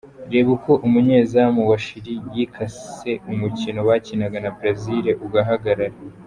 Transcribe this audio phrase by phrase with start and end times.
[0.31, 5.97] Reba uko umunyezamu wa Chili yikase umukino bakinaga na Brazil ugahagarara.